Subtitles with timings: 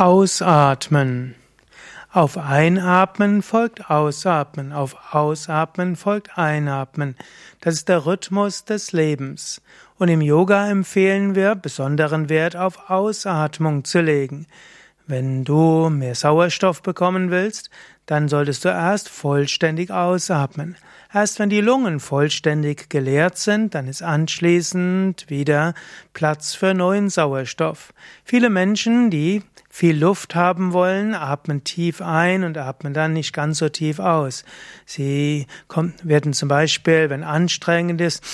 [0.00, 1.34] Ausatmen.
[2.10, 7.16] Auf Einatmen folgt Ausatmen, auf Ausatmen folgt Einatmen.
[7.60, 9.60] Das ist der Rhythmus des Lebens.
[9.98, 14.46] Und im Yoga empfehlen wir, besonderen Wert auf Ausatmung zu legen.
[15.06, 17.68] Wenn du mehr Sauerstoff bekommen willst,
[18.10, 20.76] dann solltest du erst vollständig ausatmen.
[21.14, 25.74] Erst wenn die Lungen vollständig geleert sind, dann ist anschließend wieder
[26.12, 27.94] Platz für neuen Sauerstoff.
[28.24, 33.58] Viele Menschen, die viel Luft haben wollen, atmen tief ein und atmen dann nicht ganz
[33.58, 34.44] so tief aus.
[34.86, 35.46] Sie
[36.02, 38.24] werden zum Beispiel, wenn anstrengend ist,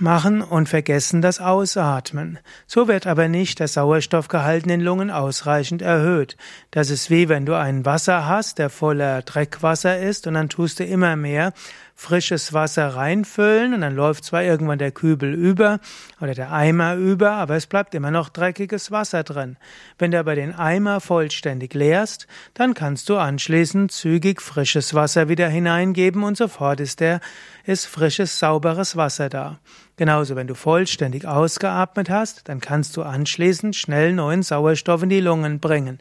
[0.00, 2.38] machen und vergessen das Ausatmen.
[2.66, 6.36] So wird aber nicht der Sauerstoffgehalt in den Lungen ausreichend erhöht.
[6.70, 10.80] Das ist wie wenn du ein Wasser hast, der voller Dreckwasser ist und dann tust
[10.80, 11.52] du immer mehr
[12.00, 15.80] frisches Wasser reinfüllen und dann läuft zwar irgendwann der Kübel über
[16.18, 19.58] oder der Eimer über, aber es bleibt immer noch dreckiges Wasser drin.
[19.98, 25.50] Wenn du aber den Eimer vollständig leerst, dann kannst du anschließend zügig frisches Wasser wieder
[25.50, 27.20] hineingeben und sofort ist der,
[27.64, 29.58] ist frisches, sauberes Wasser da.
[29.96, 35.20] Genauso, wenn du vollständig ausgeatmet hast, dann kannst du anschließend schnell neuen Sauerstoff in die
[35.20, 35.98] Lungen bringen.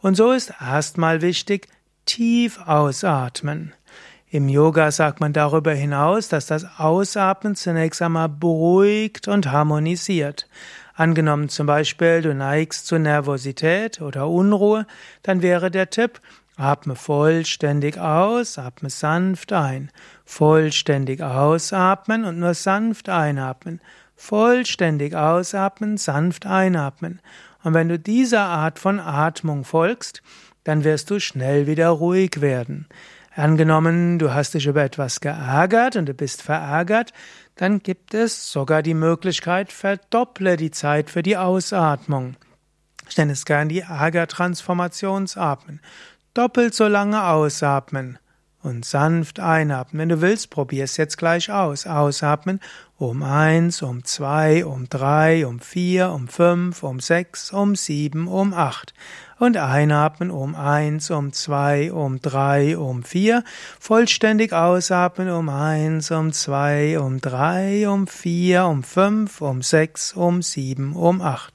[0.00, 1.68] Und so ist erstmal wichtig,
[2.04, 3.72] tief ausatmen.
[4.28, 10.48] Im Yoga sagt man darüber hinaus, dass das Ausatmen zunächst einmal beruhigt und harmonisiert.
[10.94, 14.86] Angenommen zum Beispiel, du neigst zu Nervosität oder Unruhe,
[15.22, 16.20] dann wäre der Tipp,
[16.56, 19.90] atme vollständig aus, atme sanft ein,
[20.24, 23.80] vollständig ausatmen und nur sanft einatmen,
[24.16, 27.20] vollständig ausatmen, sanft einatmen.
[27.62, 30.22] Und wenn du dieser Art von Atmung folgst,
[30.64, 32.86] dann wirst du schnell wieder ruhig werden.
[33.36, 37.12] Angenommen, du hast dich über etwas geärgert und du bist verärgert,
[37.54, 42.36] dann gibt es sogar die Möglichkeit, verdopple die Zeit für die Ausatmung.
[43.08, 45.80] Ich nenne es gern die Ärgertransformationsatmen.
[46.32, 48.18] Doppelt so lange ausatmen
[48.66, 50.00] und sanft einatmen.
[50.00, 51.86] Wenn du willst, probier es jetzt gleich aus.
[51.86, 52.60] Ausatmen
[52.98, 58.52] um eins, um zwei, um drei, um vier, um fünf, um sechs, um sieben, um
[58.52, 58.94] acht
[59.38, 63.44] und einatmen um eins, um zwei, um drei, um vier.
[63.78, 70.42] Vollständig ausatmen um eins, um zwei, um drei, um vier, um fünf, um sechs, um
[70.42, 71.54] sieben, um acht.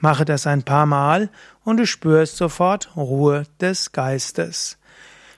[0.00, 1.28] Mache das ein paar Mal
[1.64, 4.78] und du spürst sofort Ruhe des Geistes.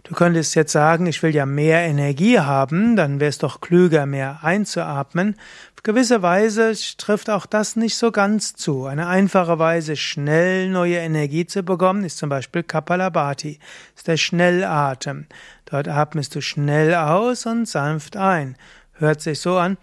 [0.04, 4.06] Du könntest jetzt sagen, ich will ja mehr Energie haben, dann wäre es doch klüger,
[4.06, 5.36] mehr einzuatmen.
[5.76, 8.86] Auf gewisse Weise trifft auch das nicht so ganz zu.
[8.86, 13.58] Eine einfache Weise, schnell neue Energie zu bekommen, ist zum Beispiel Kapalabhati.
[13.94, 15.26] Ist der Schnellatem.
[15.66, 18.56] Dort atmest du schnell aus und sanft ein.
[18.94, 19.76] Hört sich so an.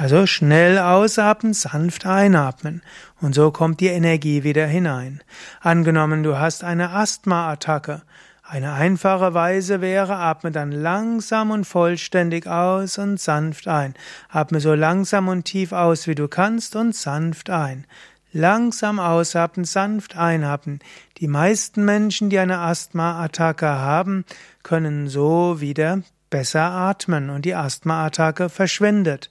[0.00, 2.80] Also schnell ausatmen, sanft einatmen.
[3.20, 5.20] Und so kommt die Energie wieder hinein.
[5.60, 8.00] Angenommen, du hast eine Asthma-Attacke.
[8.42, 13.92] Eine einfache Weise wäre, atme dann langsam und vollständig aus und sanft ein.
[14.30, 17.86] Atme so langsam und tief aus, wie du kannst und sanft ein.
[18.32, 20.78] Langsam ausatmen, sanft einatmen.
[21.18, 24.24] Die meisten Menschen, die eine Asthma-Attacke haben,
[24.62, 26.00] können so wieder
[26.30, 29.28] besser atmen und die Asthma-Attacke verschwindet.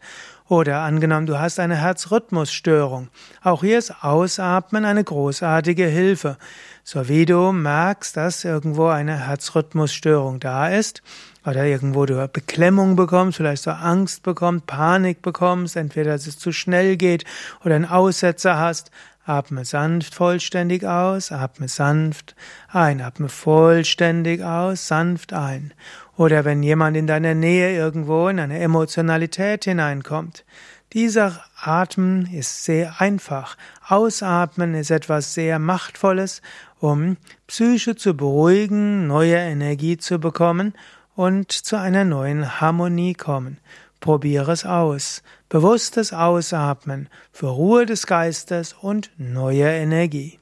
[0.49, 3.09] Oder angenommen, du hast eine Herzrhythmusstörung.
[3.43, 6.37] Auch hier ist Ausatmen eine großartige Hilfe.
[6.83, 11.03] So wie du merkst, dass irgendwo eine Herzrhythmusstörung da ist,
[11.45, 16.51] oder irgendwo du Beklemmung bekommst, vielleicht so Angst bekommst, Panik bekommst, entweder dass es zu
[16.51, 17.25] schnell geht
[17.63, 18.89] oder einen Aussetzer hast,
[19.25, 22.35] atme sanft vollständig aus, atme sanft
[22.67, 25.73] ein, atme vollständig aus, sanft ein.
[26.19, 30.43] Oder wenn jemand in deiner Nähe irgendwo in eine Emotionalität hineinkommt.
[30.91, 33.55] Dieser Atmen ist sehr einfach.
[33.87, 36.41] Ausatmen ist etwas sehr Machtvolles,
[36.81, 37.15] um
[37.47, 40.73] Psyche zu beruhigen, neue Energie zu bekommen
[41.15, 43.57] und zu einer neuen Harmonie kommen.
[44.01, 45.23] Probiere es aus.
[45.47, 50.37] Bewusstes Ausatmen für Ruhe des Geistes und neue Energie.